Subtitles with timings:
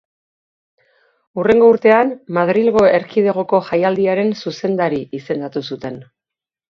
[1.41, 6.01] Hurrengo urtean Madrilgo Erkidegoko Jaialdiaren zuzendari izendatu zuten.